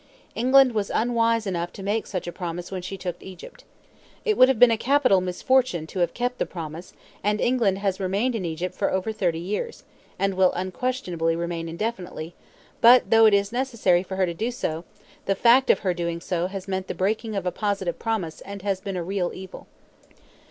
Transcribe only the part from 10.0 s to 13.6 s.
and will unquestionably remain indefinitely; but though it is